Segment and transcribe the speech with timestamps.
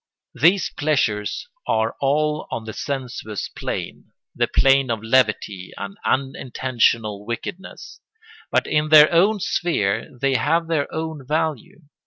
[0.33, 7.99] These pleasures are all on the sensuous plane, the plane of levity and unintentional wickedness;
[8.49, 11.81] but in their own sphere they have their own value.